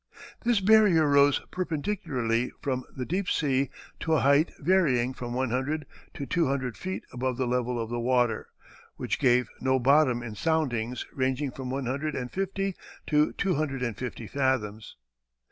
[0.43, 3.69] This barrier rose perpendicularly from the deep sea
[3.99, 5.85] to a height varying from one hundred
[6.15, 8.47] to two hundred feet above the level of the water,
[8.95, 12.75] which gave no bottom in soundings ranging from one hundred and fifty
[13.05, 14.95] to two hundred and fifty fathoms.